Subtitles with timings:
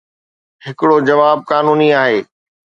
[0.65, 2.17] ھڪڙو جواب قانوني آھي.